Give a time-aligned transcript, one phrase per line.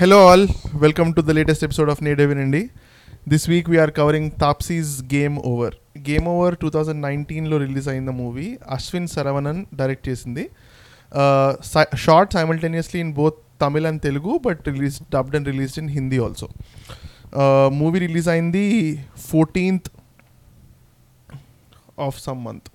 [0.00, 0.42] Hello, all.
[0.74, 2.60] Welcome to the latest episode of Native in Indy.
[3.26, 5.70] This week we are covering Tapsi's Game Over.
[6.08, 10.44] Game Over 2019 లో release అయిన movie Ashwin Saravanan direct చేసింది
[12.04, 16.48] shot simultaneously in both Tamil and Telugu but release dubbed and released in Hindi also
[17.80, 18.64] movie release అయింది
[19.30, 19.90] fourteenth
[22.08, 22.70] of some month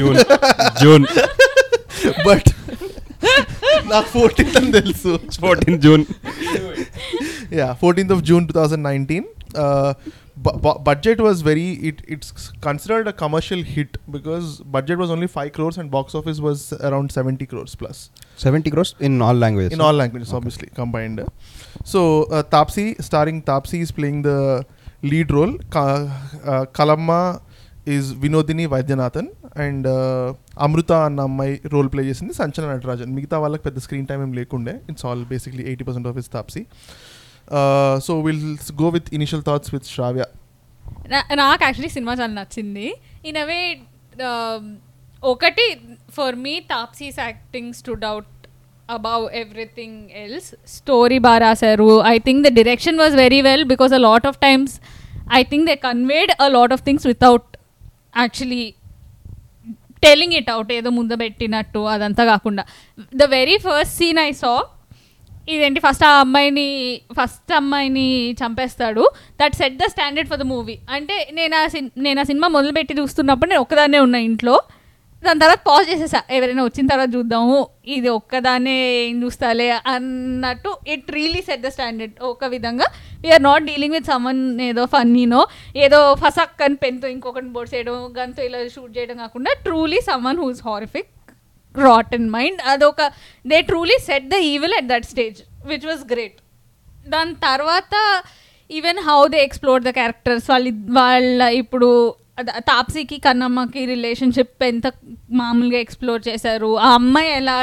[0.00, 0.18] June
[0.82, 1.06] June
[2.28, 2.50] but
[3.92, 5.12] నాకు fourteenth అని తెలుసు
[5.44, 6.04] fourteen June
[7.52, 9.16] yeah 14th of june 2019
[9.54, 9.90] uh,
[10.36, 12.28] bu- bu- budget was very it, it's
[12.60, 14.46] considered a commercial hit because
[14.76, 17.98] budget was only 5 crores and box office was around 70 crores plus
[18.44, 21.20] seventy crores in all language in all languages obviously combined
[21.92, 24.38] so uh, tapsi starring tapsi is playing the
[25.02, 25.86] lead role Ka-
[26.52, 27.20] uh, kalamma
[27.96, 29.30] is Vinodhini Vaidyanathan
[29.62, 29.86] and
[30.64, 33.10] Amritha అన్న అమ్మాయి role play చేసింది సంచలన నటరాజన్.
[33.18, 34.74] మిగతా వాళ్ళకి పెద్ద screen time ఏం లేకుండే.
[34.90, 36.62] It's all basically eighty percent of is Taapsee
[38.06, 38.44] so will
[38.82, 40.24] go with initial thoughts with Shravya
[41.40, 42.86] నాకు యాక్చువల్లీ సినిమా చాలా నచ్చింది.
[43.28, 43.60] ఇన్ అవే
[45.32, 45.66] ఒకటి
[46.16, 48.30] for me Taapsee's acting stood out
[48.96, 51.90] above everything else story బాగా రాశారు.
[52.14, 54.74] I think the direction was very well because a lot of times
[55.40, 57.48] I think they conveyed a lot of things without
[58.22, 58.64] actually
[60.06, 62.64] telling it out ఏదో ముందు పెట్టినట్టు అదంతా కాకుండా.
[63.22, 64.52] The very first scene I saw
[65.54, 66.68] ఇదేంటి first ఆ అమ్మాయిని
[67.16, 68.06] first అమ్మాయిని
[68.42, 69.04] చంపేస్తాడు.
[69.40, 72.94] That set the standard for the movie అంటే నేను ఆ సిన్ నేను ఆ సినిమా మొదలుపెట్టి
[73.00, 74.54] చూస్తున్నప్పుడు నేను ఒక్కదాన్నే ఉన్నా ఇంట్లో.
[75.24, 76.20] దాని తర్వాత పాజ్ చేసేసా.
[76.36, 77.56] ఎవరైనా వచ్చిన తర్వాత చూద్దాము
[77.94, 82.86] ఇది ఒక్కదాన్నే ఏం చూస్తాలే అన్నట్టు it really set the standard ఒక విధంగా
[83.24, 85.40] we're not dealing with someone ఏదో ఫన్నీనో
[85.84, 90.62] ఏదో ఫసక్ అని పెన్తో ఇంకొకటి బోర్డ్ చేయడం గన్తో ఇలా షూట్ చేయడం కాకుండా truly someone who's
[90.68, 91.10] horrific
[91.74, 93.02] rot in mind అదొక
[93.44, 96.38] they truly set the evil at that stage which was great
[97.06, 97.94] దాని తర్వాత
[98.70, 100.68] even how they explore the characters వాళ్ళ
[100.98, 101.88] వాళ్ళ ఇప్పుడు
[102.68, 104.86] తాప్సీకి కన్నమ్మకి రిలేషన్షిప్ ఎంత
[105.40, 106.70] మామూలుగా ఎక్స్ప్లోర్ చేశారు?
[106.84, 107.56] ఆ అమ్మాయి ఎలా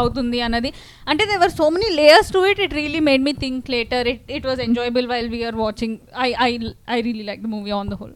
[0.00, 0.70] అవుతుంది అన్నది.
[1.10, 4.46] అంటే there were so many layers to it it really made me think later it it
[4.46, 6.50] was enjoyable while we're watching I I
[6.96, 8.14] I really like the movie on the whole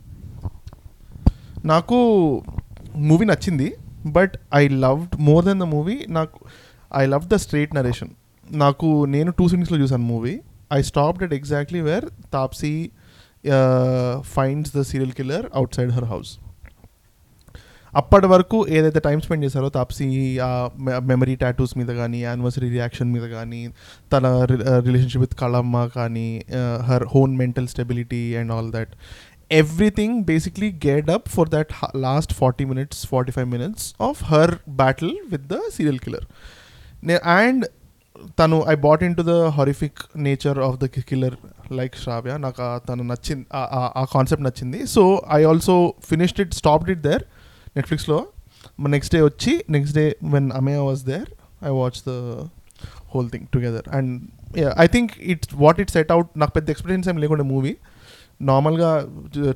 [1.64, 1.98] నాకు
[3.08, 3.68] movie నచ్చింది
[4.18, 6.38] but I loved more than the movie నాకు
[6.92, 8.12] I love the straight narration
[8.48, 10.34] నాకు నేను two సిటీస్లో చూసాను movie
[10.72, 12.72] I stopped at exactly where Taapsee
[14.34, 16.38] finds the serial killer outside her house
[17.94, 20.70] అప్పటి వరకు ఏదైతే టైం స్పెండ్ చేశారో తాప్సీ ఆ
[21.02, 23.68] మెమరీ టాటూస్ మీద కానీ యానివర్సరీ రియాక్షన్ మీద కానీ
[24.12, 24.26] తన
[24.80, 26.44] రిలేషన్షిప్ విత్ కళమ్మ కానీ
[26.82, 28.94] her own mental stability and all that
[29.50, 35.12] everything basically గేడ్ up for that last forty minutes forty five minutes of her battle
[35.30, 36.26] with the serial killer
[37.22, 37.66] and
[38.38, 41.36] తను I bought into the horrific nature of the killer
[41.72, 42.58] like Shravya నాకు
[42.88, 44.86] తను నచ్చింది ఆ- concept నచ్చింది.
[44.86, 47.24] So I also finished it stopped it there
[47.76, 48.18] నెట్ఫ్లిక్స్లో
[48.88, 51.28] next day వచ్చి next day when అమే was there
[51.62, 52.12] I watch the
[53.12, 54.12] whole thing together and
[54.76, 57.72] I think it's what it set out నాకు పెద్ద ఎక్స్పీరియన్స్ ఏం లేకుండా movie
[58.42, 58.90] నార్మల్గా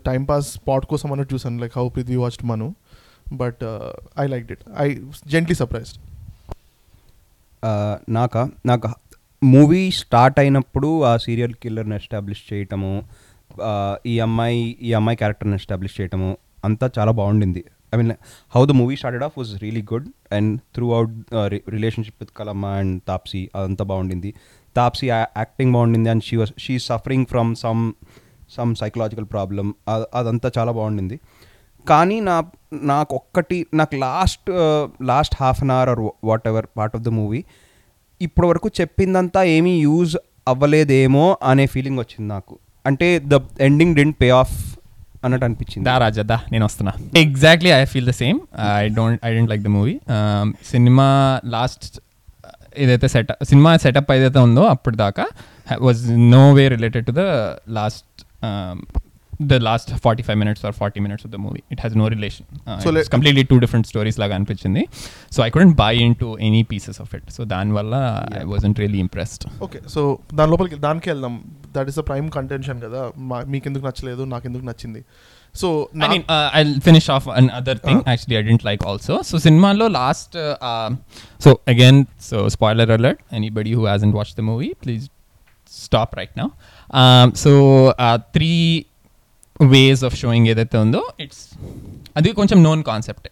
[0.04, 2.68] time pass spot కోసం అన్నట్టు చూసాను like how Preethi watched Manu
[3.36, 3.62] but
[4.18, 4.88] I like did I
[5.28, 5.98] gently surprised
[8.16, 8.36] నాక
[8.70, 8.88] నాకు.
[9.42, 12.92] మూవీ స్టార్ట్ అయినప్పుడు ఆ సీరియల్ కిల్లర్ని ఎస్టాబ్లిష్ చేయటము
[14.06, 16.30] ఈ అమ్మాయి ఈ అమ్మాయి క్యారెక్టర్ని ఎస్టాబ్లిష్ చేయటము
[16.64, 17.62] అంతా చాలా బాగుండింది.
[17.92, 18.12] I mean
[18.54, 20.52] how the movie started off was really good and
[20.96, 21.14] throughout
[21.76, 24.30] relationship with Kalamma and Taapsee అదంతా బాగుండింది.
[24.76, 25.06] తాప్సీ
[25.42, 27.82] యాక్టింగ్ బాగుండింది and she was she suffering from some
[28.56, 29.70] some psychological problem.
[30.14, 31.16] అదంతా చాలా బాగుండింది.
[31.88, 32.36] కానీ నా
[32.92, 34.50] నాకు ఒక్కటి నాకు last
[35.02, 36.02] last half an hour or
[36.48, 37.44] whatever part of the movie
[38.20, 40.14] ఇప్పటి వరకు చెప్పిందంతా ఏమీ యూజ్
[40.48, 42.54] అవ్వలేదేమో అనే ఫీలింగ్ వచ్చింది నాకు.
[42.86, 44.56] అంటే the ending didn't pay off
[45.24, 45.84] అన్నట్టు అనిపించింది.
[45.88, 46.92] దా రాజా దా నేను వస్తున్నా.
[47.16, 48.38] Exactly I feel the same
[48.80, 49.94] I don't I don't like the movie
[50.70, 52.00] cinema last
[52.78, 57.24] ఏదైతే సెట్ సినిమా సెటప్ ఏదైతే ఉందో అప్పటిదాకా దాకా was no way related to the
[57.68, 58.22] last
[59.40, 62.46] the last forty five minutes or forty minutes of the movie it has no relation
[62.84, 64.86] So let- completely two different stories లాగా అనిపించింది
[65.36, 67.94] so I couldn't buy into any pieces of it so దానివల్ల
[68.40, 71.44] I wasn't really impressed okay so దాని లోపలికి దానికి వెళ్దాం
[71.76, 73.12] that is the prime contention కదా
[73.46, 75.02] మీకెందుకు నచ్చలేదు నాకెందుకు నచ్చింది
[75.54, 77.98] so I mean, uh, I'll finish off another thing.
[77.98, 78.10] Uh.
[78.12, 79.22] Actually, I didn't like also.
[79.22, 80.34] So, Cinema last.
[80.34, 80.90] Uh, uh,
[81.38, 83.18] so again, so spoiler alert.
[83.32, 85.08] Anybody who hasn't watched the movie, please
[85.66, 86.48] stop right now.
[89.72, 91.42] Ways of showing ఏదైతే ఉందో it's
[92.18, 93.26] అది కొంచెం known concept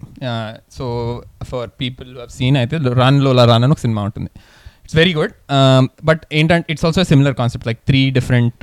[0.77, 0.85] so
[1.51, 4.31] for people have seen అయితే run Lola run అని ఒక సినిమా ఉంటుంది.
[4.85, 5.35] It's very good
[6.11, 8.59] but ఏంటంటే it's also similar concept like three different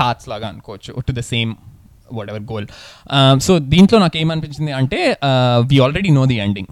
[0.00, 1.52] paths లాగా అనుకోవచ్చు to the same
[2.34, 2.68] whatever goal
[3.46, 5.00] so దీంట్లో నాకు ఏమనిపించింది అంటే
[5.72, 6.70] we already know the ending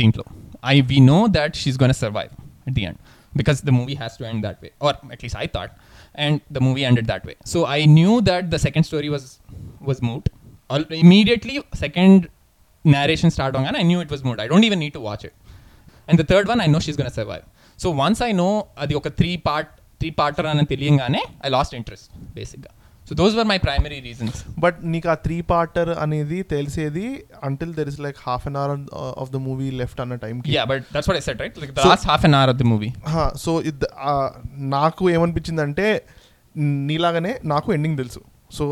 [0.00, 0.26] దీంట్లో.
[0.74, 2.32] I we know that she's gonna survive
[2.68, 2.98] at the end
[3.38, 4.70] because the movie has to end that way.
[4.84, 5.72] Or at least i thought.
[6.15, 9.25] and the movie ended that way so i knew that the second story was
[9.81, 10.25] was moot
[10.69, 12.29] Al- immediately second
[12.85, 15.23] narration start on and i knew it was moot i don't even need to watch
[15.29, 15.33] it
[16.07, 17.45] and the third one i know she's going to survive
[17.77, 18.51] so once i know
[18.83, 22.71] అది ఒక three part three పార్టర్ అని తెలియంగానే I lost interest బేసిక్గా
[23.08, 27.06] So those were my primary reasons but నీకు ఆ three parter అనేది తెలిసేది
[27.42, 28.72] until there is like half an hour
[29.22, 31.80] of the movie left అన్న టైంకి yeah but that's what I said right like the
[31.80, 32.90] So- last half an hour of the movie
[33.36, 33.52] so
[34.76, 35.86] నాకు ఏమనిపించిందంటే
[36.88, 38.20] నీలాగానే నాకు ending తెలుసు.
[38.50, 38.64] So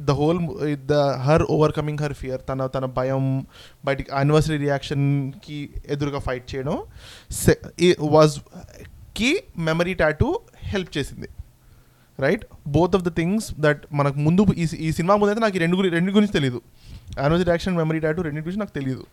[0.00, 0.38] the whole
[0.86, 0.94] the
[1.26, 3.24] her overcoming her fear తన తన భయం
[3.84, 6.76] బయటికి యానివర్సరీ రియాక్షన్కి ఎదురుగా ఫైట్ చేయడం
[8.14, 10.28] వాజ్కి మెమరీ టాటూ
[10.72, 11.28] హెల్ప్ చేసింది.
[12.22, 15.76] Right both of the things that మనకు ముందు ఈ ఈ సినిమా ముందు అయితే నాకు రెండు
[15.76, 16.60] గురి- రెండు గురించి తెలియదు
[17.18, 19.04] యానివర్సరీ రియాక్షన్ మెమరీ టాటూ రెండు గురించి నాకు తెలియదు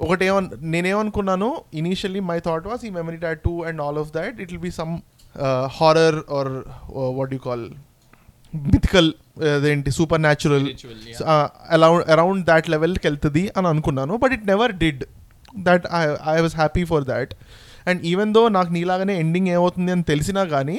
[0.00, 4.50] ఒకటి ఏమన్ నేనేమనుకున్నాను ఇనీషియల్లీ మై థాట్ వాస్ ఈ memory tattoo and all of that it
[4.52, 4.92] will be some
[5.78, 6.52] horror or
[7.18, 7.64] what you call
[8.54, 9.10] mythical
[9.48, 10.64] అదేంటి supernatural.
[11.76, 14.16] Around around that లెవెల్కి వెళ్తుంది అని అనుకున్నాను.
[14.16, 15.02] But it never did
[15.58, 16.02] that I
[16.32, 17.32] I was happy for that
[17.86, 20.78] and even though నాకు నీలాగానే ending ఏమవుతుంది అని తెలిసినా కానీ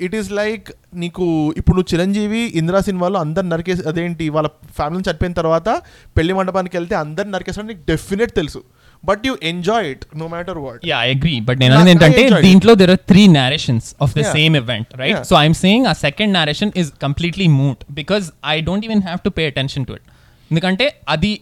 [0.00, 0.66] ఇట్ ఈస్ లైక్
[1.02, 1.24] నీకు
[1.58, 4.48] ఇప్పుడు నువ్వు చిరంజీవి ఇందిరా సినిమాలో అందరు నరికేసి అదేంటి వాళ్ళ
[4.78, 5.68] ఫ్యామిలీని చనిపోయిన తర్వాత
[6.16, 8.60] పెళ్ళి మండపానికి వెళ్తే అందరు నరికేసాడు నీకు డెఫినెట్ తెలుసు.
[9.04, 12.24] But you enjoy it no matter what yeah I agree but నేను అనేది ఏంటంటే.
[12.48, 14.24] దీంట్లో there are three narrations of the.
[14.36, 15.22] Same event right.
[15.30, 19.32] So I'm saying ఆ second narration is completely moot because I don't even have to
[19.38, 20.06] pay attention to it
[20.50, 21.32] ఎందుకంటే అది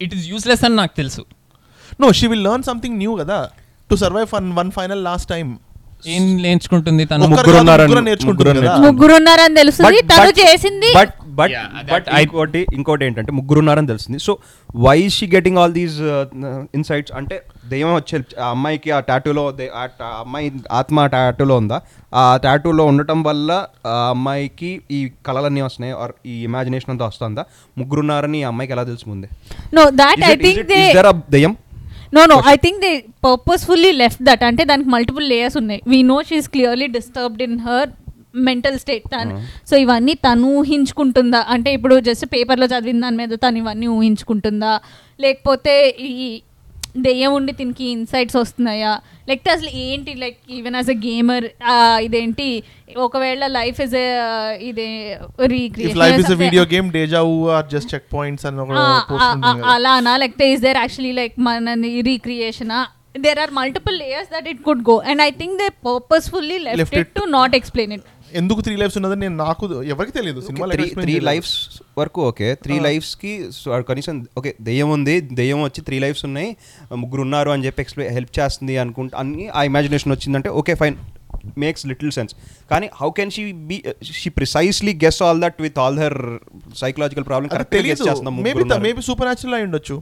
[0.00, 1.24] it is useless అని నాకు తెలుసు.
[2.04, 3.40] No she will learn something new కదా.
[3.90, 5.46] To survive one one final last time
[6.14, 7.26] ఏం నేర్చుకుంటుంది తను?
[7.32, 7.58] ముగ్గురు
[8.86, 10.90] ముగ్గురు ఉన్నారని తెలుస్తుంది తను చేసింది.
[10.98, 11.52] బట్ బట్
[11.90, 14.18] బట్ ఇంకోటి ఇంకోటి ఏంటంటే ముగ్గురు ఉన్నారని తెలుస్తుంది.
[14.26, 14.32] So
[14.86, 15.96] why she getting all these
[16.78, 17.36] insights అంటే
[17.72, 19.44] దెయ్యం వచ్చే ఆ అమ్మాయికి ఆ టాటూలో
[19.80, 19.84] ఆ
[20.24, 20.48] అమ్మాయి
[20.80, 21.78] ఆత్మ టాటూలో ఉందా?
[22.12, 23.50] ఆ టాటూలో ఉండటం వల్ల
[23.92, 27.44] ఆ అమ్మాయికి ఈ కళలన్నీ వస్తున్నాయి ఆర్ ఈ ఇమాజినేషన్ అంతా వస్తుందా?
[27.76, 29.28] ముగ్గురు ఉన్నారని ఈ అమ్మాయికి ఎలా తెలుసు ముందే?
[29.78, 30.80] No that I think they
[31.36, 31.54] దెయ్యం?
[32.12, 32.92] No no I think they
[33.24, 35.80] purposefully left that అంటే దానికి మల్టిపుల్ లేయర్స్ ఉన్నాయి.
[35.86, 37.90] We know she's clearly disturbed in her
[38.48, 39.36] mental state తను
[39.70, 41.40] సో ఇవన్నీ తను ఊహించుకుంటుందా?
[41.48, 44.80] అంటే ఇప్పుడు జస్ట్ పేపర్లో చదివిన దాని మీద తను ఇవన్నీ ఊహించుకుంటుందా?
[45.20, 46.42] లేకపోతే ఈ
[46.96, 49.00] దెయ్యం ఉండి దీనికి ఇన్సైట్స్ వస్తున్నాయా?
[49.28, 51.44] లేకపోతే అసలు ఏంటి like even as a gamer
[52.02, 52.62] ఇదేంటి?
[52.96, 53.94] ఒకవేళ లైఫ్ ఇస్
[54.60, 55.16] ఇదే
[56.34, 57.20] video game deja
[57.56, 58.60] are just checkpoints అని.
[59.62, 60.16] అలానా?
[60.16, 62.72] లేకపోతే ఇస్ దేర్ యాక్చువల్లీ లైక్ మన recreation
[63.18, 66.94] there are multiple layers that it could go and I think they purposefully Left left
[66.94, 68.02] it it to not explain it
[68.38, 70.40] ఎందుకు three lifes ఉన్నదని నేను నాకు ఎవరికి తెలియదు.
[70.40, 71.54] సినిమా త్రీ త్రీ లైఫ్స్
[71.98, 76.50] వరకు okay three లైఫ్స్కి so కనీసం okay దెయ్యం ఉంది దెయ్యం వచ్చి త్రీ లైఫ్స్ ఉన్నాయి
[77.02, 80.98] ముగ్గురు ఉన్నారు అని చెప్పి ఎక్స్ప్లెయిన్ హెల్ప్ చేస్తుంది అనుకుంటా అన్ని ఆ ఇమాజినేషన్ వచ్చిందంటే okay fine
[81.58, 82.32] makes little sense
[82.70, 83.76] కానీ how can she be
[84.20, 86.18] she precisely guess all that with all her
[86.74, 89.96] psychological problem correct guess తెలియదు చేస్తున్నాం మేబీ మేబీ సూపర్ న్యాచురల్ అయి ఉండొచ్చు.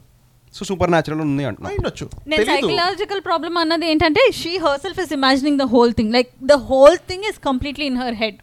[0.54, 1.70] సో సూపర్ న్యాచురల్ ఉంది అయి అంటున్నా.
[1.74, 6.56] ఉండొచ్చు నేను సైకలాజికల్ ప్రాబ్లమ్ అన్నది ఏంటంటే she herself is imagining the whole thing like the
[6.68, 8.38] whole thing is completely in her head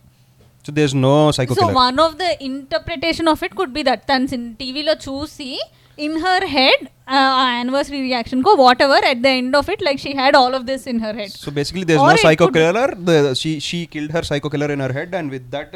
[0.65, 4.03] so there is no psycho so one of the interpretation of it could be that
[4.11, 4.27] తను
[4.61, 5.49] టీవీలో చూసి
[5.97, 6.83] in her head
[7.49, 8.51] anniversary reaction co
[8.85, 11.33] whatever at the end of it like she had all of this in her head
[11.43, 12.93] so basically there Or no it psycho could- killer
[13.41, 15.73] she she killed her psycho killer in her head and with that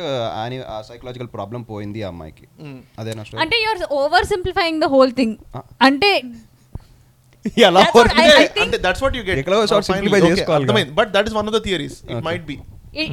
[0.90, 2.46] psychological problem పోయింది ఆ అమ్మాయికి.
[3.02, 3.42] అదేనా story?
[3.46, 3.84] అంటే you're
[4.34, 5.36] oversimplifying the whole thing.
[5.90, 6.12] అంటే
[7.68, 7.82] ఎలా
[8.64, 9.60] అంటే that's what you get ఎక్కడో
[9.90, 10.84] simplify చేసుకోవాలి.
[11.00, 12.58] But that is one of the theories it might be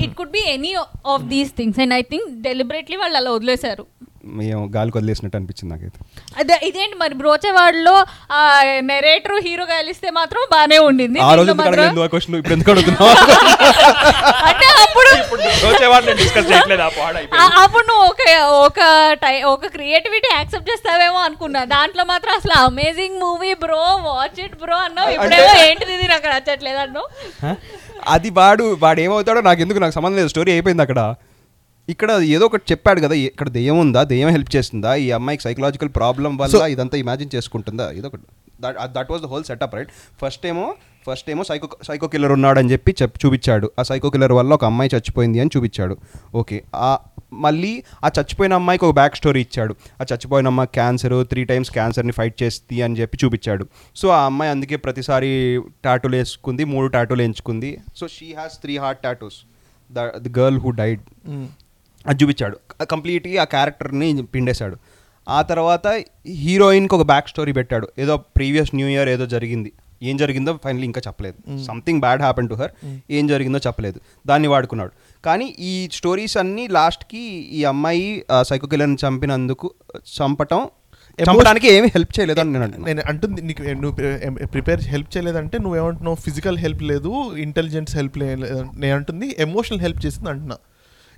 [0.04, 0.72] it could be any
[1.14, 3.84] of these things and I think deliberately వాళ్ళు అలా వదిలేశారు.
[4.26, 5.98] మేము గాలికి వదిలేసినట్టు అనిపించింది నాకైతే.
[6.36, 8.04] అదే ఇదేంటి మరి బ్రోచేవాడలో
[8.80, 11.18] నెరేటర్ హీరో కలిస్తే మాత్రం బానే ఉండింది.
[11.20, 11.52] ఆ రోజు
[12.06, 13.10] క్వశ్చన్ ఇప్పుడు ఎందుకు అడుగుతున్నావు?
[14.46, 20.70] అంటే అప్పుడు డిస్కస్ చేయట్లేదు ఆ పాడ ఆ- అప్పుడు నువ్వు ఒక ఒక టై ఒక క్రియేటివిటీ యాక్సెప్ట్
[20.70, 21.64] చేస్తావేమో అనుకున్నా.
[21.64, 25.10] దాంట్లో మాత్రం అసలు amazing movie bro watch it bro అన్నావు.
[25.10, 27.54] ఇప్పుడేమో ఏంటిది ఇది నాకు నచ్చట్లేదు అన్నావు.
[28.08, 30.28] అది వాడు వాడు ఏమవుతాడో నాకు ఎందుకు నాకు సంబంధం లేదు.
[30.28, 31.14] స్టోరీ అయిపోయింది అక్కడ.
[31.92, 36.32] ఇక్కడ ఏదో ఒకటి చెప్పాడు కదా ఇక్కడ దెయ్యం ఉందా దెయ్యం హెల్ప్ చేస్తుందా ఈ అమ్మాయికి సైకలాజికల్ ప్రాబ్లం
[36.40, 37.86] వల్ల ఇదంతా ఇమాజిన్ చేసుకుంటుందా?
[37.98, 38.24] ఏదో ఒకటి.
[38.64, 39.90] That that was the whole setup right
[40.22, 40.66] first ఏమో
[41.06, 43.66] ఫస్ట్ ఏమో సైకో సైకో కిల్లర్ ఉన్నాడు అని చెప్పి చెప్ చూపించాడు.
[43.78, 45.94] ఆ సైకో కిల్లర్ వల్ల ఒక అమ్మాయి చచ్చిపోయింది అని చూపించాడు.
[46.40, 46.56] ఓకే
[46.88, 46.90] ఆ
[47.44, 47.70] మళ్ళీ
[48.04, 49.72] ఆ చచ్చిపోయిన అమ్మాయికి ఒక బ్యాక్ స్టోరీ ఇచ్చాడు.
[50.00, 53.66] ఆ చచ్చిపోయిన అమ్మాయి క్యాన్సర్ త్రీ టైమ్స్ క్యాన్సర్ని ఫైట్ చేస్తుంది అని చెప్పి చూపించాడు.
[54.00, 55.30] సో ఆ అమ్మాయి అందుకే ప్రతిసారి
[55.84, 59.38] టాటూలు వేసుకుంది మూడు టాటూలు ఎంచుకుంది so she has three heart tattoos
[59.90, 61.02] the the girl who died
[62.08, 62.84] అది చూపించాడు.
[62.84, 64.76] కంప్లీట్గా ఆ క్యారెక్టర్ని పిండేశాడు.
[65.28, 65.86] ఆ తర్వాత
[66.26, 67.88] హీరోయిన్కి ఒక బ్యాక్ స్టోరీ పెట్టాడు.
[67.98, 69.72] ఏదో ప్రీవియస్ న్యూ ఇయర్ ఏదో జరిగింది.
[70.02, 71.62] ఏం జరిగిందో ఫైనలీ ఇంకా చెప్పలేదు.
[71.64, 72.70] Something bad happen to her.
[73.10, 74.00] ఏం జరిగిందో చెప్పలేదు.
[74.26, 74.92] దాన్ని వాడుకున్నాడు.
[75.24, 77.22] కానీ ఈ స్టోరీస్ అన్నీ లాస్ట్కి
[77.58, 80.68] ఈ అమ్మాయి సైకో కిల్లర్ని చంపినందుకు చంపటం
[81.22, 86.16] చంపడానికి ఏమీ హెల్ప్ చేయలేదు అని నేను నేను అంటుంది నీకు నువ్వు ప్రిపేర్ హెల్ప్ చేయలేదంటే నువ్వేమంటున్నావు?
[86.16, 90.56] ఫిజికల్ హెల్ప్ లేదు ఇంటెలిజెన్స్ హెల్ప్ లేదు నేను అంటుంది ఎమోషనల్ హెల్ప్ చేసింది అంటున్నా.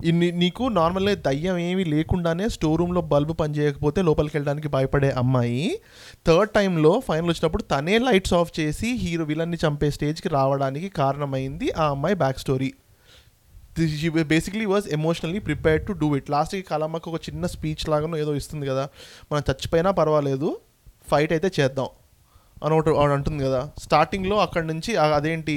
[0.04, 5.80] నీకు నార్మల్గా దయ్యం ఏమీ లేకుండానే స్టోర్ రూమ్లో బల్బు పనిచేయకపోతే లోపలికి వెళ్ళడానికి భయపడే అమ్మాయి.
[6.26, 11.90] థర్డ్ టైంలో ఫైనల్ వచ్చినప్పుడు తనే లైట్స్ ఆఫ్ చేసి హీరో విలన్ని చంపే స్టేజ్కి రావడానికి కారణమైంది ఆ
[11.90, 12.72] అమ్మాయి back story.
[14.22, 18.66] Basically was emotionally prepared to do it లాస్ట్కి కలమ్మకు ఒక చిన్న స్పీచ్ లాగానో ఏదో ఇస్తుంది
[18.66, 18.88] కదా.
[19.32, 20.60] మనం చచ్చిపోయినా పర్వాలేదు.
[21.10, 21.86] ఫైట్ అయితే చేద్దాం.
[22.64, 23.60] అని ఒకటి ఆవిడ అంటుంది కదా.
[23.78, 25.56] స్టార్టింగ్లో అక్కడ నుంచి అదేంటి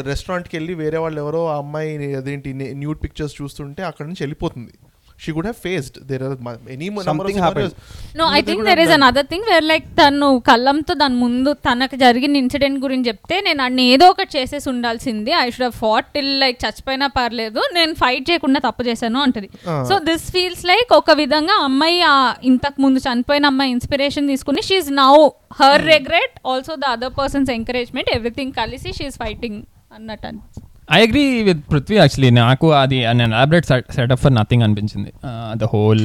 [0.00, 4.74] రెస్టారెంట్కి వెళ్ళి వేరే వాళ్ళు ఎవరో ఆ అమ్మాయి అదేంటి న్యూడ్ పిక్చర్స్ చూస్తుంటే అక్కడ నుంచి వెళ్ళిపోతుంది.
[5.22, 6.34] She could have faced there are
[6.74, 7.72] any Something happened.
[8.20, 12.36] No I think there is another thing where like తను కళ్ళంతో దాని ముందు తనకు జరిగిన
[12.42, 15.32] ఇన్సిడెంట్ గురించి చెప్తే నేను అన్ని ఏదో ఒకటి చేసేసి ఉండాల్సింది.
[15.44, 17.60] I should fought till like చచ్చిపోయినా పర్లేదు.
[17.78, 19.48] నేను ఫైట్ చేయకుండా తప్పు చేశాను అంటది.
[19.90, 22.14] సో దిస్ ఫీల్స్ లైక్ ఒక విధంగా అమ్మాయి ఆ
[22.52, 25.12] ఇంతకు ముందు చనిపోయిన అమ్మాయి ఇన్స్పిరేషన్ తీసుకుని she's now
[25.60, 29.60] her regret also the other persons encouragement everything కలిసి షీఈ్ ఫైటింగ్
[29.96, 30.67] అన్నట్టు అనిపిస్తుంది.
[30.96, 33.66] I agree with Prithvi actually నాకు అది నేను ఎలాబరేట్
[33.96, 35.10] సెటప్ ఫర్ నథింగ్ అనిపించింది.
[35.54, 36.04] ద హోల్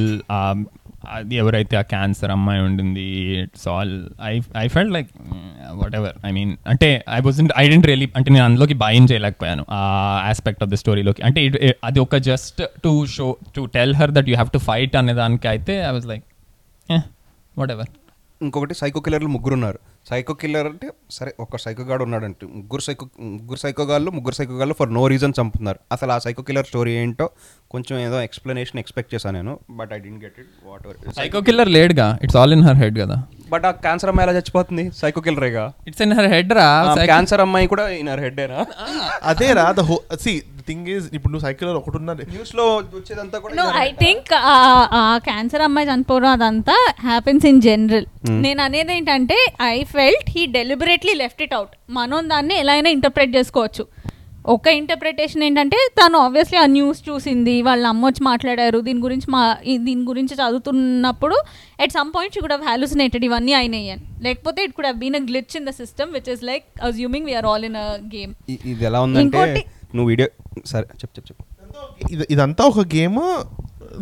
[1.14, 3.06] అది ఎవరైతే ఆ క్యాన్సర్ అమ్మాయి ఉండింది
[3.42, 5.08] it's all I I felt like
[5.94, 9.80] whatever I mean అంటే I was I didn't really అంటే నేను అందులోకి భయం చేయలేకపోయాను ఆ
[10.30, 11.42] ఆస్పెక్ట్ ఆఫ్ ద స్టోరీలోకి అంటే
[11.84, 15.48] అది ఒక just to show to tell her that you have to fight అనే దానికి
[15.48, 16.24] అయితే I was like
[17.58, 17.90] whatever
[18.46, 19.78] ఇంకొకటి సైకో కిల్లర్లు ముగ్గురు ఉన్నారు
[20.10, 22.44] సైకో కిల్లర్ అంటే సరే ఒక సైకో గాడు ఉన్నాడంటే.
[22.58, 23.04] ముగ్గురు సైకో
[23.36, 23.84] ముగ్గురు సైకో
[24.18, 25.78] ముగ్గురు సైకో ఫర్ నో రీజన్ చంపుతున్నారు.
[25.94, 27.26] అసలు ఆ సైకో కిల్లర్ స్టోరీ ఏంటో
[27.74, 32.06] కొంచెం ఏదో ఎక్స్ప్లెనేషన్ ఎక్స్పెక్ట్ చేశాను నేను but I didn't get it what psycho killer లేడుగా
[32.26, 33.16] it's all in her head కదా.
[33.54, 34.84] బట్ ఆ క్యాన్సర్ అమ్మాయి ఎలా చచ్చిపోతుంది?
[35.00, 36.68] సైకో కిల్లరేగా ఇట్స్ ఇన్ హర్ హెడ్ రా.
[37.12, 38.60] క్యాన్సర్ అమ్మాయి కూడా ఇన్ హర్ హెడ్డేనా
[39.32, 40.34] అదే రా ద హో సి
[40.68, 44.30] థింగ్ ఈజ్ ఇప్పుడు నువ్వు సైకిల్ ఒకటి ఉన్న న్యూస్లో వచ్చేదంతా కూడా నో ఐ థింక్
[45.28, 46.76] క్యాన్సర్ అమ్మాయి చనిపోవడం అదంతా
[47.08, 48.06] హ్యాపెన్స్ ఇన్ జనరల్
[48.44, 49.38] నేను అనేది ఏంటంటే
[49.72, 53.84] I felt he deliberately left it out మనం దాన్ని ఎలా అయినా ఇంటర్ప్రెట్ చేసుకోవచ్చు.
[54.44, 59.42] ఒక ఇంటర్ప్రిటేషన్ ఏంటంటే తను ఆబ్వియస్లీ ఆ న్యూస్ చూసింది వాళ్ళ అమ్మ వచ్చి మాట్లాడారు దీని గురించి మా
[59.84, 61.36] దీని గురించి చదువుతున్నప్పుడు
[61.78, 65.24] at some point she could have hallucinated ఇవన్నీ అయినాయి అని లేకపోతే it could been a
[65.30, 68.34] glitch in the system which is like assuming we're all in a game
[68.66, 69.42] ఇది ఎలా ఉందంటే
[69.94, 70.28] నువ్వు వీడియో
[70.66, 71.42] సరే చెప్పు చెప్పు చెప్పు.
[72.10, 73.18] ఇది- ఇదంతా ఒక గేమ్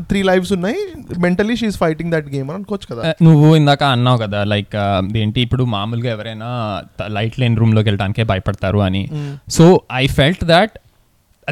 [0.00, 0.76] త్రీ లైవ్స్ ఉన్నాయి.
[1.18, 3.10] Mentally she's fighting that game అని అనుకోవచ్చు కదా.
[3.10, 4.76] Uh, నువ్వు ఇందాక అన్నావు కదా లైక్
[5.16, 9.08] ఏంటి ఇప్పుడు మామూలుగా ఎవరైనా లైట్ లేని రూమ్లోకి వెళ్ళడానికి భయపడతారు అని.
[9.48, 10.78] So I felt that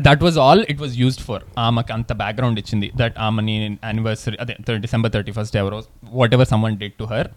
[0.00, 2.90] that was all it was used for ఆమెకి అంత బ్యాక్గ్రౌండ్ ఇచ్చింది.
[2.96, 5.82] దట్ ఆమెని యానివర్సరీ అదే డిసెంబర్ థర్టీ ఫస్ట్ ఎవరో
[6.34, 7.28] whatever someone dead to her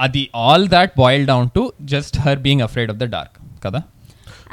[0.00, 3.82] అది all that boil down to just her being afraid of the dark కదా?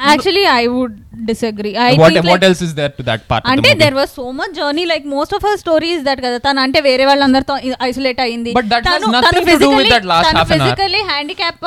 [0.08, 0.94] Actually I would
[1.28, 4.52] disagree I what what else is there to that part అంటే there was so much
[4.58, 7.56] journey like most of her stories that కదా తను అంటే వేరే వాళ్ళందరితో
[7.88, 10.60] isolate అయింది But that has nothing to do with that last half an hour.
[10.62, 11.64] Physically handicap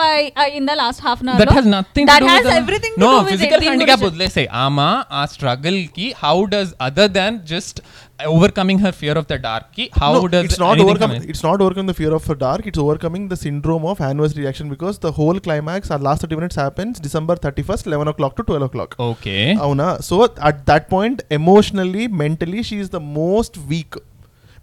[0.59, 4.05] in the last half an hour that has nothing that has everything no physical handicap
[4.07, 7.79] వదిలేసే ఆమె ఆ struggle కి how does other than just
[8.20, 11.12] her fear of the డార్క్కి how No, does it's not overcome.
[11.32, 12.62] It's not overcome the fear of the dark.
[12.70, 16.56] It's overcoming the syndrome of anniversary reaction because the whole climax, our last 30 minutes
[16.56, 18.92] happens December 31st, 11 o'clock to 12 o'clock.
[19.10, 19.36] Okay
[19.66, 19.88] అవునా?
[20.08, 20.16] So
[20.48, 23.98] at that point emotionally mentally she is the most weak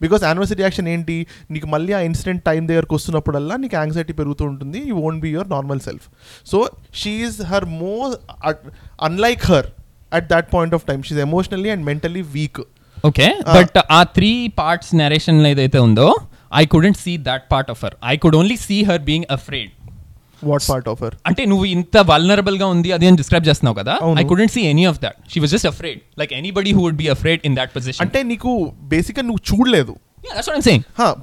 [0.02, 1.18] because anniversary reaction ఏంటి?
[1.54, 4.80] నీకు మళ్ళీ ఆ incident time దగ్గరకు వస్తున్నప్పుడల్లా నీకు anxiety పెరుగుతూ ఉంటుంది.
[4.90, 6.06] You won't be your normal self
[6.52, 6.58] so
[7.02, 8.12] she is her more
[9.10, 9.70] unlike her
[10.12, 12.62] at that point of time she's emotionally and mentally weak
[13.10, 16.08] okay but ఆ త్రీ పార్ట్స్ నరేషన్ ఏదైతే ఉందో
[16.62, 19.72] I couldn't see that part of her I could only see her being afraid
[20.44, 23.94] what part of her అంటే నువ్వు ఇంత వల్నరబుల్గా ఉంది అది అని describe చేస్తున్నావు కదా.
[24.22, 27.08] I couldn't see any of that she was just afraid like anybody who would be
[27.16, 28.52] afraid in that position అంటే నీకు
[28.94, 29.96] బేసిక్గా నువ్వు చూడలేదు.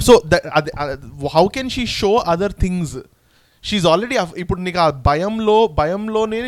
[0.06, 0.14] So
[1.36, 2.96] how can she show other things
[3.64, 6.40] she's already ఇప్పుడు నీకు ఆ భయంలో భయంలోనే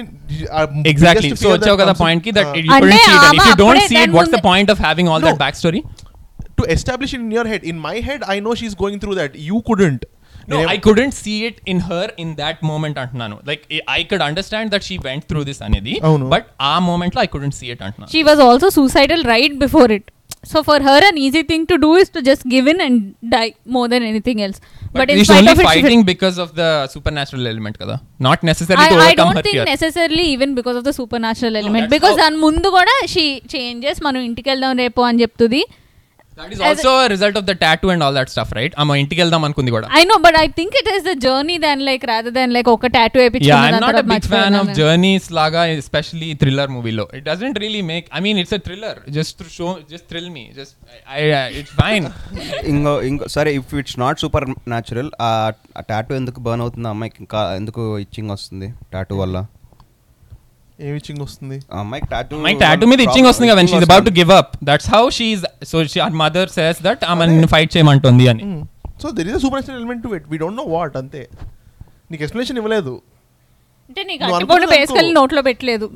[0.93, 3.79] ఎగ్జాక్ట్లీ సో వచ్చావు కదా పాయింట్కి దట్ యూ అంటే కుడెంట్ సీ దట్ ఆమె ఇఫ్ యూ డోంట్
[3.79, 5.31] అప్పుడే సీ ఇట్ దాని వాట్స్ ద ముందే- point of having all No.
[5.31, 5.81] That back story
[6.59, 9.59] to establish in your head in my head I know she's going through that you
[9.67, 10.05] couldn't
[10.49, 13.37] No, I couldn't see it in her in that moment అంటున్నాను.
[13.49, 16.27] Like I could understand that she went through this అనేది అవును.
[16.29, 18.11] But ఆ moment లో I couldn't see it అంటున్నాను.
[18.13, 20.07] She was also suicidal right before it
[20.47, 23.47] so for her an easy thing to do is to just give in and die
[23.77, 27.47] more then anything else But but in spite of it fighting because of the supernatural
[27.47, 31.57] element కదా to I overcome don't her think fear necessarily even because of the supernatural
[31.63, 33.25] element that's because how- దాని ముందు కూడా she
[33.55, 35.61] changes మనం ఇంటికి వెళ్దాం రేపు అని చెప్తుంది
[36.39, 38.95] that is As also a result of the tattoo and all that stuff right ఆమె
[39.03, 42.05] ఇంటికి వెళ్దాం అనుకుంది కూడా I know but I think it is the journey than like
[42.13, 46.31] rather than like ఒక tattoo yeah i'm not a big fan of journeys laga especially
[46.43, 49.71] thriller movie lo it doesn't really make i mean it's a thriller just to show
[49.93, 50.75] just thrill me just
[51.17, 52.07] i, I it's fine
[52.73, 55.33] ఇంకో ఇంకో సరే if it's not supernatural ఆ
[55.91, 59.37] tattoo ఎందుకు burn అవుతుంది అమ్మాయికి ఇంకా ఎందుకు itching వస్తుంది టాటూ వల్ల
[60.79, 64.15] ఏం ఇచ్చింగ్ వస్తుంది అమ్మాయికి టాటూ my tattoo మీద itching వస్తుంది కదా when she's about to
[64.19, 68.45] give up that's how she's so she, her mother says that ఆమె ఫైట్ చేయమంటుంది అని
[69.03, 71.23] so there is supernatural element to it we don't know what అంతే
[72.11, 72.95] నీకు explanation ఇవ్వలేదు
[73.91, 74.23] అంటే నీకు
[74.75, 75.17] వేసుకెళ్ళి అనుకో.
[75.21, 75.89] నోట్లో పెట్టలేదు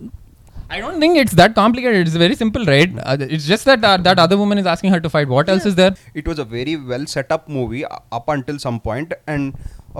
[0.71, 2.01] I don't think it's that complicated.
[2.07, 2.91] It's very simple, right?
[3.05, 5.29] Uh, it's just that uh, that other woman is asking her to fight.
[5.37, 5.95] What else is there?
[6.21, 7.81] It was a very well setup movie
[8.19, 9.49] up until some point and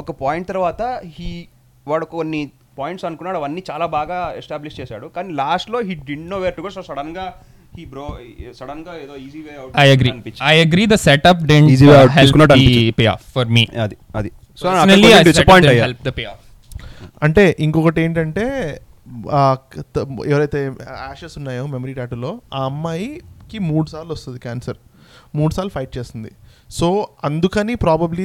[0.03, 0.83] ఒక point తర్వాత
[1.17, 1.31] he
[1.87, 2.43] వాడు కొన్ని
[2.81, 6.73] points అనుకున్నాడు అవన్నీ చాలా బాగా establish చేశాడు కానీ లాస్ట్లో he didn't know where to go
[6.77, 7.27] so సడన్గా
[7.77, 8.07] హీ బ్రో
[8.61, 10.13] సడన్గా ఏదో easy way out I agree.
[10.53, 10.87] I agree.
[10.95, 12.95] The setup didn't Easy way uh, out help తీసుకున్నట్టు the అనిపించింది.
[13.01, 13.65] payoff for me.
[13.85, 14.69] అది అది సో
[15.31, 16.41] డిసప్పాయింట్ అయ్యా help the payoff.
[17.27, 18.45] అంటే ఇంకొకటి ఏంటంటే
[20.33, 20.61] ఎవరైతే
[21.05, 24.79] యాషెస్ ఉన్నాయో మెమరీ టాటూలో ఆ అమ్మాయికి మూడు సార్లు వస్తుంది క్యాన్సర్
[25.39, 26.31] మూడు సార్లు ఫైట్ చేస్తుంది
[26.79, 26.89] సో
[27.29, 28.25] అందుకని ప్రాబబ్లీ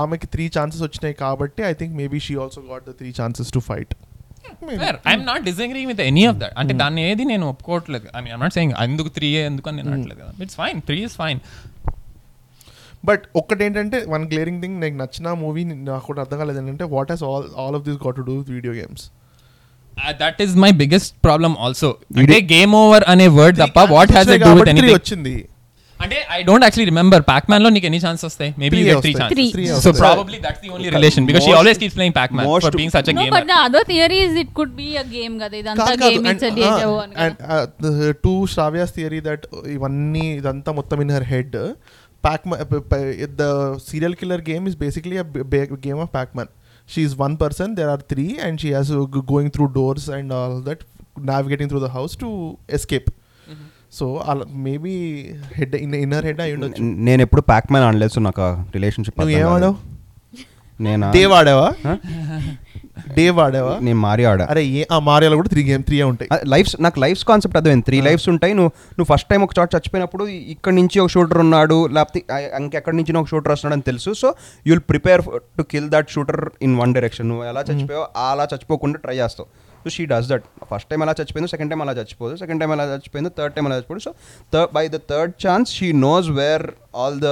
[0.00, 3.62] ఆమెకి త్రీ ఛాన్సెస్ వచ్చినాయి కాబట్టి I think maybe she also got the three chances to
[3.70, 3.94] fight.
[5.10, 6.52] I'm not disagreeing with any of that.
[6.60, 8.06] అంటే దాన్ని ఏది నేను ఒప్పుకోవట్లేదు.
[8.16, 10.32] ఐ మీన్ నాట్ సెయింగ్ అందుకు త్రీ ఎందుకు అని నేను అనట్లేదు కదా.
[10.44, 11.40] It's fine three is fine
[13.08, 17.10] but ఒక్కటి ఏంటంటే వన్ క్లియరింగ్ థింగ్ నాకు నచ్చిన మూవీ నాకు కూడా అర్థం కాలేదు ఏంటంటే what
[17.14, 19.04] he's all all of this got to do with video games
[20.22, 21.90] that is my biggest problem also
[22.22, 25.36] అంటే గేమ్ ఓవర్ అనే వర్డ్ తప్ప what has it do with anything వచ్చింది.
[26.00, 29.10] అంటే ఐ డోంట్ యాక్చువల్లీ రిమెంబర్ పాక్ మ్యాన్లో నీకు ఎన్ని chance వస్తాయి మేబీ Three యూ త్రీ
[29.10, 29.14] వస్తాయి.
[29.16, 29.46] Chances Three.
[29.54, 29.94] Three సో వస్తాయి.
[30.00, 32.94] Probably that's the only relation because she Most- always keeps playing Pac-Man most- for being
[32.94, 35.56] such a no game but the other theory is it could be a game కదా
[35.60, 37.24] ఇదంతా game it's deja vu అని కదా.
[37.24, 37.86] And
[38.24, 41.56] to Shravya's theory that ఇవన్నీ ఇదంతా మొత్తం in her head
[42.24, 42.44] Pac
[43.38, 43.46] the
[43.88, 45.16] serial killer game is basically
[45.82, 46.52] game of Pac-Man
[46.88, 48.92] she is one person there are three and she has
[49.28, 50.82] going through doors and all that
[51.28, 52.30] navigating through the house to
[52.70, 53.10] escape
[53.92, 54.94] so అలా maybe
[55.54, 59.48] head in inner head అయి ఉండొచ్చు నేను ఎప్పుడు pack man అనలేదు నాకు relationship నువ్వు ఏం
[59.48, 59.76] ఆడావు?
[60.80, 61.12] నేను?
[61.12, 61.96] డే వాడావా?
[63.16, 64.46] డే వాడావా నేను మారి ఆడా.
[64.50, 66.28] అరే ఏ ఆ మారియాలో కూడా త్రీ గేమ్ త్రీ ఉంటాయి.
[66.46, 67.84] లైఫ్స్ నాకు లైఫ్స్ కాన్సెప్ట్ అర్థమైంది.
[67.84, 68.54] త్రీ లైఫ్స్ ఉంటాయి.
[68.54, 72.22] నువ్వు నువ్వు ఫస్ట్ టైం ఒక చోట చచ్చిపోయినప్పుడు ఇక్కడ నుంచి ఒక షూటర్ ఉన్నాడు లేకపోతే
[72.60, 74.12] ఇంకెక్కడి నుంచి ఒక షూటర్ వస్తున్నాడు అని తెలుసు.
[74.12, 74.34] So
[74.66, 75.22] you will prepare
[75.58, 79.48] to kill that shooter in one direction నువ్వు ఎలా చచ్చిపోయావు అలా చచ్చిపోకుండా ట్రై చేస్తావు.
[79.84, 82.84] So she does that first time ఎలా చచ్చిపోయిందో సెకండ్ టైం అలా చచ్చిపోదు సెకండ్ టైం ఎలా
[82.92, 84.02] చచ్చిపోయిందో థర్డ్ టైం అలా చచ్చిపోదు.
[84.06, 84.12] So
[84.54, 86.64] third by the third chance she knows where
[87.02, 87.30] all the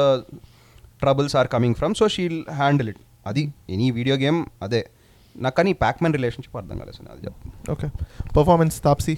[1.02, 3.44] troubles are coming from so she'll handle it అది
[3.76, 4.82] any video game అదే.
[5.34, 7.88] నాకు కానీ Pac-Man relationship అర్థం కాలేదు సార్ అది చెప్తాను okay
[8.38, 9.16] performance Taapsee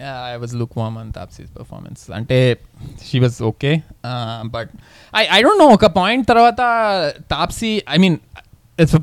[0.00, 2.02] Yeah, I was lukewarm on Tapsi's performance.
[2.18, 2.36] అంటే
[3.06, 3.72] she was okay,
[4.10, 4.66] uh, but
[5.12, 5.68] I I don't know.
[5.76, 6.60] ఒక పాయింట్ తర్వాత
[7.32, 8.16] Taapsee I mean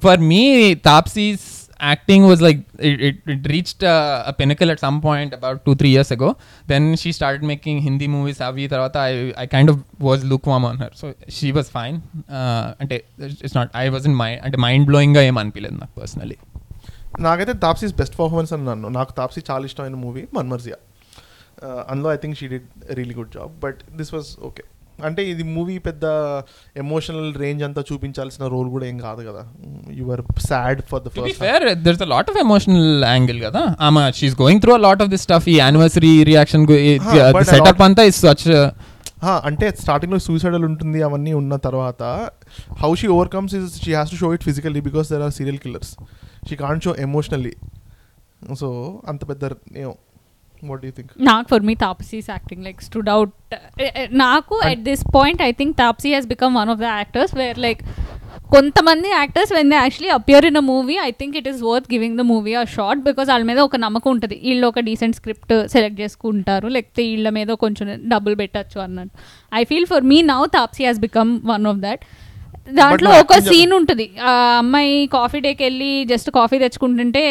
[0.06, 0.39] for me
[0.88, 1.43] Taapsee's
[1.80, 5.76] acting was like it, it, it reached uh, a pinnacle at some point about two
[5.76, 6.30] three years ago
[6.68, 10.78] then she started making hindi movies avi tarvata I, I kind of was lukewarm on
[10.78, 11.98] her so she was fine
[12.38, 12.98] uh, అంటే
[13.46, 16.38] it's not I wasn't mind అంటే mind బ్లోయింగ్గా ఏం అనిపించలేదు నాకు personally
[17.20, 20.78] నాకైతే Taapsee's best performance అని నన్ను నాకు తాప్సీ చాలా ఇష్టమైన మూవీ మన్మర్జియా
[21.92, 22.68] అందులో I think she did
[23.00, 24.64] really good job but this was okay
[25.08, 26.05] అంటే ఇది మూవీ పెద్ద
[26.84, 29.41] ఎమోషనల్ రేంజ్ అంతా చూపించాల్సిన రోల్ కూడా ఏం కాదు కదా.
[29.99, 33.63] Your sad for the first fair there's a lot of emotional angle కదా.
[33.88, 36.65] ఆమె she's going through a lot of this stuff ఈ యానివర్సరీ రియాక్షన్
[37.53, 38.45] సెటప్ అంతా ఇస్ సచ్
[39.49, 42.03] అంటే స్టార్టింగ్లో సూసైడల్ ఉంటుంది అవన్నీ ఉన్న తర్వాత
[42.81, 45.91] how she overcomes is she has to show it physically because there are serial killers
[46.49, 47.53] she can't show emotionally
[48.62, 48.67] so
[49.08, 49.45] అంత పెద్ద
[50.72, 53.34] వాట్ యూ థింక్ నాకు for me Taapsee's acting like stood out
[54.26, 57.84] నాకు at this point I think Taapsee has become one of the actors where like
[58.56, 62.18] కొంతమంది actors when they actually appear in a movie I think it is worth giving
[62.20, 64.36] the movie a shot because వాళ్ళ మీద ఒక నమ్మకం ఉంటుంది.
[64.48, 69.15] వీళ్ళు ఒక decent script select చేసుకుంటారు లేకపోతే వీళ్ళ మీద కొంచెం డబ్బులు పెట్టచ్చు అన్నట్టు.
[69.60, 72.04] I feel for me now Taapsee has become one of that
[72.80, 74.08] దాంట్లో ఒక సీన్ ఉంటుంది.
[74.30, 74.32] ఆ
[74.63, 77.24] అమ్మాయి కాఫీ డేకి వెళ్ళి జస్ట్ కాఫీ తెచ్చుకుంటుంటే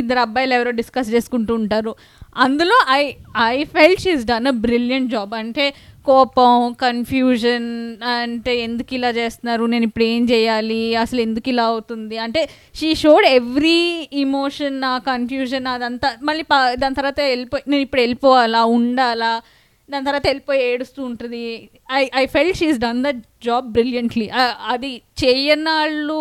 [0.00, 1.92] ఇద్దరు అబ్బాయిలు ఎవరో డిస్కస్ చేసుకుంటూ ఉంటారు.
[2.36, 3.02] అందులో I
[3.36, 7.68] I felt she's done a brilliant job అంటే కోపం కన్ఫ్యూజన్
[8.02, 9.64] అంటే ఎందుకు ఇలా చేస్తున్నారు?
[9.64, 10.96] నేను ఇప్పుడు ఏం చేయాలి?
[10.96, 12.18] అసలు ఎందుకు ఇలా అవుతుంది?
[12.18, 12.40] అంటే
[12.74, 16.16] షీ షోడ్ ఎవ్రీ ఇమోషన్ నా కన్ఫ్యూజన్ అదంతా.
[16.22, 18.64] మళ్ళీ దాని తర్వాత వెళ్ళిపోయి నేను ఇప్పుడు వెళ్ళిపోవాలా?
[18.64, 19.42] ఉండాలా?
[19.90, 21.44] దాని తర్వాత వెళ్ళిపోయి ఏడుస్తూ ఉంటుంది.
[21.92, 23.10] I I felt she's done the
[23.44, 24.28] job brilliantly
[24.74, 24.92] అది
[25.24, 26.20] చేయనాళ్ళు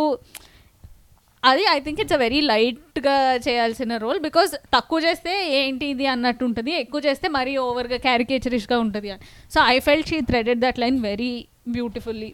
[1.43, 6.43] అది I think it's a very లైట్గా చేయాల్సిన రోల్ బికాస్ తక్కువ చేస్తే ఏంటి ఇది అన్నట్టు
[6.49, 10.99] ఉంటుంది ఎక్కువ చేస్తే మరీ ఓవర్గా క్యారికేచరిష్గా ఉంటుంది అని so I felt she threaded that line
[11.10, 11.34] very
[11.77, 12.32] beautifully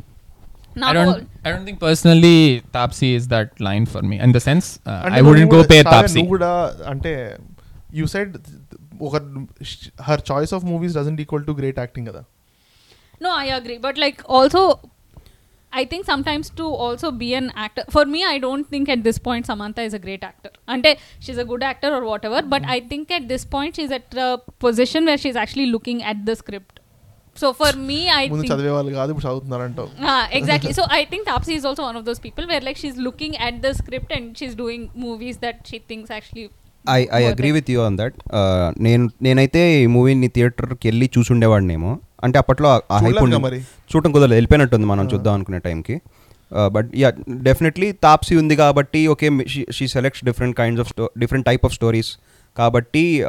[0.79, 1.21] I don't.
[1.43, 2.35] I don't think personally
[2.73, 4.15] Tapsi is that line for me.
[4.25, 6.21] In the sense, uh, అంటే I wouldn't go Shravya, Tapsi.
[6.91, 7.13] అంటే
[7.99, 8.33] యూ సైడ్
[9.07, 9.15] ఒక
[10.07, 12.21] her choice of movies doesn't equal to great acting కదా
[13.21, 13.77] No, I agree.
[13.79, 14.61] But like also,
[15.73, 17.83] I think sometimes to also be an actor.
[17.89, 20.51] For me, I don't think at this point Samantha is a great actor.
[20.67, 22.41] Ante she's a good actor or whatever.
[22.41, 26.25] But I think at this point she's at a position where she's actually looking at
[26.25, 26.79] the script.
[27.35, 28.51] So for me, I ముందు think.
[28.53, 30.71] చదివే వాళ్ళు కాదు ఇప్పుడు Ah, exactly.
[30.73, 33.61] so I think Tapsi is also one of those people where like she's looking at
[33.61, 36.47] the script and she's doing movies that she thinks actually.
[36.97, 37.49] I I agree.
[37.57, 38.17] With you on that
[38.79, 41.91] నేను నేనైతే ఈ మూవీని థియేటర్కి వెళ్ళి చూసుండేవాడినేమో
[42.23, 43.59] అంటే అప్పట్లో ఆ- hype మరి.
[43.95, 44.33] చూడటం కుదరలేదు.
[44.33, 46.01] వెళ్ళిపోయినట్టుంది మనం చూద్దాం అనుకునే టైంకి.
[46.67, 51.65] బట్ యా డెఫినెట్లీ తాప్సీ ఉంది కాబట్టి okay she selects different kinds of sto different type
[51.65, 52.17] of stories
[52.57, 53.23] కాబట్టి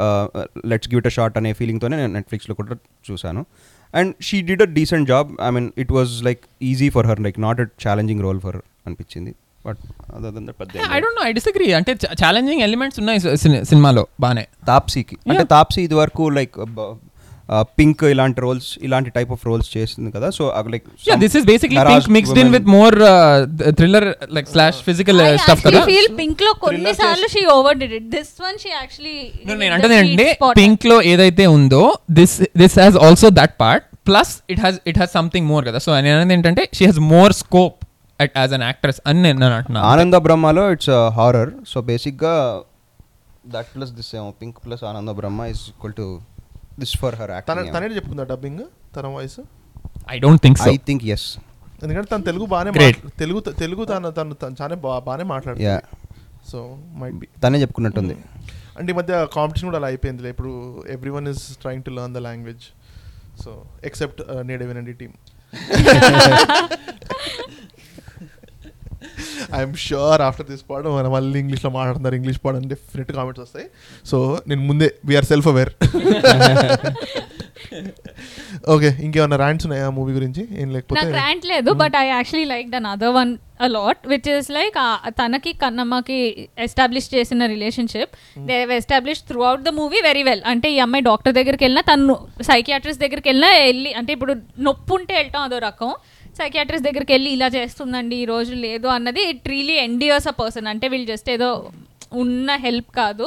[0.66, 2.76] let's give it a shot అనే ఫీలింగ్తోనే నేను నెట్ఫ్లిక్స్లో కూడా
[3.10, 3.46] చూశాను.
[3.94, 7.40] And she did a decent job I mean it was like easy for her like
[7.40, 9.34] not a challenging role for అనిపించింది.
[9.66, 9.78] But
[10.16, 11.36] other than that Yeah, I don't know.
[11.36, 11.72] I disagree.
[11.72, 13.20] అంటే challenging elements ఉన్నాయి
[13.64, 14.46] సినిమాలో బానే.
[14.66, 16.58] తాప్సీకి అంటే తాప్సీ ఇది వరకు like
[17.78, 21.78] Pink ఇలాంటి రోల్స్ ఇలాంటి టైప్ ఆఫ్ రోల్స్ చేస్తుంది కదా so like yeah this is basically
[21.90, 22.96] Pink mixed in with more
[23.80, 24.06] thriller
[24.38, 28.06] like slash physical stuff కదా feel Pink లో కొన్నిసార్లు she overdid it.
[28.16, 29.18] This one she actually.
[29.44, 30.28] No, hit నేను అంటే.
[30.60, 31.82] పింక్లో ఏదైతే ఉందో
[32.18, 35.90] this this has also that part plus it has it has something more కదా so
[35.98, 37.76] నేను అనేది ఏంటంటే she has more scope
[38.38, 42.34] as an actress అని నేను నేను అంటున్నాను ఆనంద బ్రహ్మలో ఇట్స్ హారర్ సో బేసిక్గా
[43.54, 46.06] దట్ ప్లస్ దిస్ ఏమో Pink plus Anando Brahma is equal to
[46.78, 48.62] this for her తన యాక్టింగ్ తనే చెప్పుకుందా డబ్బింగ్
[48.96, 49.38] తన voice
[50.10, 51.28] I don't think so I think yes
[51.82, 55.80] ఎందుకంటే తను తెలుగు బాగానే తెలుగు తెలుగు తను తను తను చాలా బాగానే యా మాట్లాడుతుంది
[56.50, 56.58] సో
[56.94, 58.14] మైట్ బి తనే చెప్పుకున్నట్టుంది.
[58.78, 60.50] అంటే ఈ మధ్య కాంపిటీషన్ కూడా అలా అయిపోయింది ఇప్పుడు
[61.10, 62.64] everyone is trying to learn the language
[63.44, 63.50] so
[63.84, 65.14] except native అండి team
[69.58, 73.66] I'm sure after this pod మనం మళ్ళీ ఇంగ్లీష్లో మాట్లాడుతున్నారు ఇంగ్లీష్ పాడ్ అని డెఫినెట్ కామెంట్స్ వస్తాయి.
[74.10, 74.16] సో
[74.48, 75.72] నేను ముందే వీఆర్ సెల్ఫ్ అవేర్
[78.74, 80.42] ఓకే ఇంకేమన్నా ర్యాంట్స్ ఉన్నాయా మూవీ గురించి?
[80.60, 83.30] ఏం లేకపోతే నాకు ర్యాంట్ లేదు but I actually like than other one
[83.66, 84.76] a lot which is like
[85.20, 86.18] తనకి కన్నమ్మకి
[86.66, 88.12] ఎస్టాబ్లిష్ చేసిన relationship
[88.48, 92.16] they establish throughout the movie very well అంటే ఈ అమ్మాయి డాక్టర్ దగ్గరికి వెళ్ళినా తను
[92.50, 94.34] సైకియాట్రిస్ట్ దగ్గరికి వెళ్ళినా వెళ్ళి అంటే ఇప్పుడు
[94.68, 95.92] నొప్పి ఉంటే వెళ్తాం అదో రకం.
[96.40, 100.86] సైకియాట్రిస్ట్ దగ్గరికి వెళ్ళి ఇలా చేస్తుందండి ఈ రోజు లేదు అన్నది it really endears a person అంటే
[100.92, 101.50] వీళ్ళు జస్ట్ ఏదో
[102.22, 103.26] ఉన్న హెల్ప్ కాదు.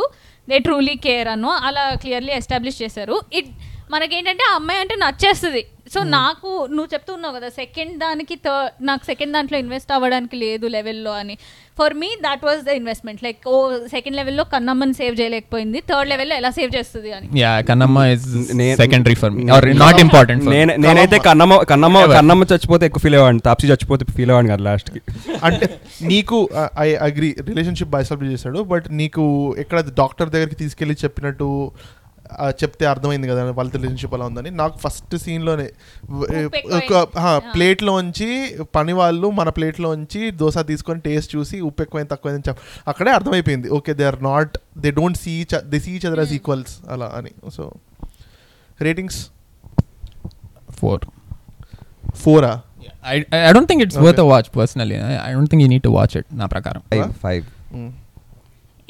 [0.50, 3.18] దే ట్రూలీ కేర్ అను అలా క్లియర్లీ ఎస్టాబ్లిష్ చేశారు.
[3.40, 3.52] ఇట్
[3.94, 5.62] మనకేంటంటే ఆ అమ్మాయి అంటే నచ్చేస్తుంది.
[5.94, 11.14] సో నాకు నువ్వు చెప్తున్నావు కదా సెకండ్ దానికి థర్డ్ నాకు సెకండ్ దాంట్లో ఇన్వెస్ట్ అవ్వడానికి లేదు లెవెల్లో
[11.22, 11.36] అని.
[11.80, 13.56] For me that was the investment like oh
[13.96, 15.80] second లెవెల్లో కన్నమ్మని సేవ్ చేయలేకపోయింది.
[15.90, 17.28] థర్డ్ లెవెల్లో ఎలా సేవ్ చేస్తుంది అని.
[17.42, 18.28] Yeah Kannamma is
[18.84, 22.06] secondary for me or not important నేను నేనైతే కన్నమ్మ కన్నమ్మ.
[22.18, 25.02] కన్నమ్మ చచ్చిపోతే ఎక్కువ ఫీల్ అయ్యాను తాప్సీ చచ్చిపోతే ఫీల్ అయ్యాను కదా లాస్ట్కి
[25.48, 25.68] అంటే
[26.12, 26.38] నీకు
[26.88, 29.24] ఐ అగ్రి రిలేషన్షిప్ బాగా ఎస్టాబ్లిష్ చేశాడు బట్ నీకు
[29.64, 31.50] ఎక్కడ డాక్టర్ దగ్గరికి తీసుకెళ్ళి చెప్పినట్టు
[32.50, 34.52] చెప్తే అర్థమైంది కదా వాళ్ళ రిలేషన్షిప్ అలా ఉందని.
[34.52, 35.70] నాకు ఫస్ట్ సీన్లోనే.
[37.54, 43.70] ప్లేట్లోంచి పని వాళ్ళు మన ప్లేట్లోంచి దోశ తీసుకొని టేస్ట్ చూసి ఉప్పు ఎక్కువైంది తక్కువైంది చెప్ప అక్కడే అర్థమైపోయింది.
[43.70, 47.32] Okay they are not they don't see they see each other as equals అలా అని.
[47.52, 47.72] సో
[48.82, 49.28] రేటింగ్స్
[50.80, 51.06] ఫోర్
[52.16, 52.62] ఫోరా
[53.12, 54.98] I, I I don't think it's worth a watch personally.
[55.06, 56.26] I, I don't think you need to watch it.
[56.34, 56.82] నా ప్రకారం.
[56.90, 57.46] Five five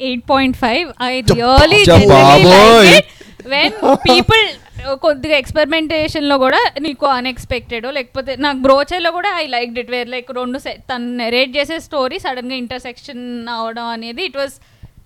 [0.00, 2.92] eight point five I చ- really చ బాబోయ్.
[3.54, 3.74] When
[4.08, 4.44] people
[5.04, 10.58] కొద్దిగా ఎక్స్పెరిమెంటేషన్లో కూడా నీకు unexpected లేకపోతే నాకు బ్రోచర్లో కూడా I like it where like రెండు
[10.90, 13.22] తను నెరేట్ చేసే స్టోరీ సడన్గా ఇంటర్సెక్షన్
[13.58, 14.56] అవడం అనేది ఇట్ వాస్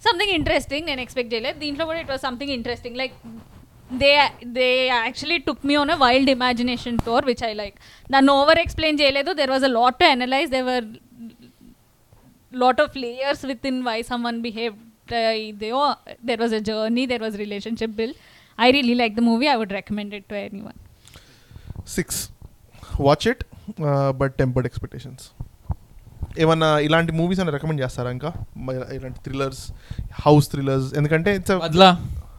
[0.07, 1.59] సంథింగ్ ఇంట్రెస్టింగ్ నేను ఎక్స్పెక్ట్ చేయలేదు.
[1.59, 3.15] దీంట్లో కూడా it was something interesting like
[4.03, 4.13] they
[4.59, 7.77] they actually took me on a wild imagination tour which I like
[8.11, 9.33] దాన్ని ఓవర్ ఎక్స్ప్లెయిన్ చేయలేదు.
[9.33, 10.87] There was a lot to analyse they were
[12.85, 13.99] of layers with in why
[14.31, 14.75] someone behave
[15.11, 15.95] they, oh,
[16.29, 18.17] there was a journey there was relationship built.
[18.59, 19.49] I really like the movie.
[19.55, 20.79] I would recommend it to anyone.
[21.97, 22.21] Six
[23.07, 23.43] watch it
[24.21, 25.25] but tempered expectations
[26.43, 28.31] ఏమన్నా ఇలాంటి movies అని recommend చేస్తారా ఇంకా?
[28.97, 29.63] ఇలాంటి thrillers
[30.25, 31.89] house thrillers ఎందుకంటే it's Badla.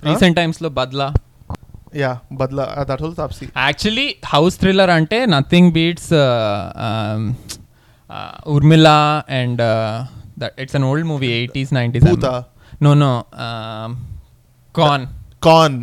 [0.09, 1.07] Recent టైమ్స్లో Badla.
[2.03, 2.65] Yeah Badla.
[2.89, 6.11] That whole Taapsee actually house thriller అంటే nothing beats
[8.55, 8.99] Urmila
[9.39, 9.63] and
[10.43, 12.07] that it's an old movie eighties nineties
[12.81, 13.11] no no
[14.75, 15.05] can
[15.43, 15.77] can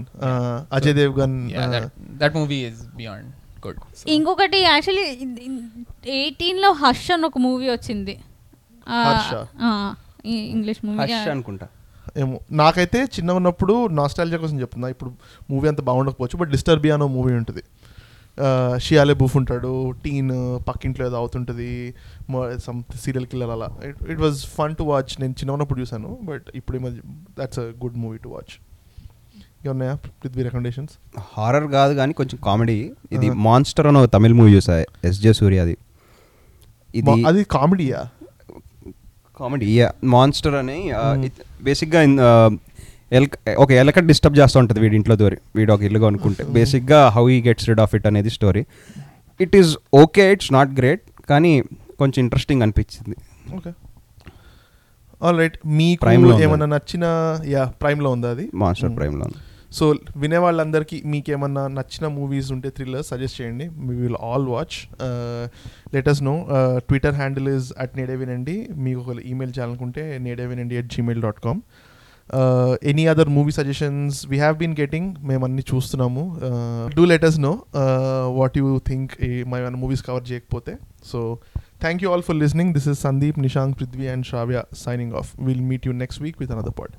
[0.77, 1.87] Ajay Devgn Yeah, that,
[2.21, 3.27] that movie is beyond
[3.63, 3.77] good.
[3.95, 4.05] So.
[4.15, 5.05] ఇంకొకటి actually
[6.19, 8.15] ఎయిటీన్లో హర్ష్ అని ఒక మూవీ వచ్చింది
[9.07, 9.31] Harsha?
[10.53, 11.67] English movie Hush అనుకుంటా
[12.23, 15.11] ఏమో నాకైతే చిన్న ఉన్నప్పుడు నాస్టాలజీ కోసం చెప్తున్నా ఇప్పుడు
[15.51, 17.63] మూవీ అంత బాగుండకపోవచ్చు బట్ డిస్టర్బీ అనో మూవీ ఉంటుంది
[18.85, 19.73] షియాలే బూఫ్ ఉంటాడు
[20.05, 20.31] టీన్
[20.69, 21.69] పక్కింట్లో ఏదో అవుతుంటుంది
[22.65, 23.69] సమ్ సీరియల్ కిల్లర్ అలా.
[24.13, 26.79] It was fun to watch నేను చిన్న ఉన్నప్పుడు చూసాను బట్ ఇప్పుడు
[27.39, 28.55] that's a good movie to watch
[29.67, 30.95] ఏమన్నాయా Prithvi recommendations
[31.33, 32.79] horror కాదు కానీ కొంచెం కామెడీ
[33.13, 33.39] ఇది Uh-huh.
[33.47, 34.75] మాన్స్టర్ అని ఒక తమిళ మూవీ చూసా
[35.11, 35.77] ఎస్జే సూర్యది
[36.95, 38.03] ఇది అది కామెడీయా
[39.41, 39.69] కామెడీ
[40.13, 41.25] మాన్స్టర్ అని Hmm.
[41.63, 42.01] బేసిక్గా
[43.19, 46.43] ఎలక ఒక ఎలక డిస్టర్బ్ చేస్తూ ఉంటుంది వీడి ఇంట్లో దూరి వీడు ఒక ఇల్లుగా అనుకుంటే.
[46.57, 48.63] బేసిక్గా హౌ ఈ గెట్స్ రిడ్ ఆఫ్ ఇట్ అనేది story.
[49.41, 49.73] It is
[50.03, 51.53] okay it's not great కానీ
[52.01, 53.17] కొంచెం ఇంట్రెస్టింగ్ అనిపించింది.
[53.57, 53.73] ఓకే.
[55.27, 55.59] All right.
[55.81, 56.45] మీకు Prime లో ఉందా?
[56.47, 57.05] ఏమన్నా నచ్చిన
[57.55, 58.47] యా ప్రైమ్లో ఉందా అది?
[58.63, 58.99] Monster Hmm.
[59.01, 59.27] ప్రైమ్లో
[59.79, 59.85] సో
[60.23, 63.65] వినే వాళ్ళందరికీ మీకు ఏమన్నా నచ్చిన మూవీస్ ఉంటే థ్రిల్లర్ సజెస్ట్ చేయండి.
[63.87, 64.77] మీ will all watch
[65.95, 66.35] let us know
[66.89, 71.41] Twitter handle is at Nede Vinandi మీకు ఒక ఈమెయిల్ చేయాలనుకుంటే Nede Vinandi at Gmail dot
[71.47, 71.63] com
[72.83, 76.23] any other movie suggestions we have been getting మేము అన్ని చూస్తున్నాము
[76.97, 77.65] do let us know
[78.29, 80.75] what you think ఏమైనా movies cover చేయకపోతే
[81.13, 81.39] so
[81.81, 85.61] thank you all for listening this is Sandeep Nishank Prithvi and Shravya signing off will
[85.63, 86.95] meet you next week with another pod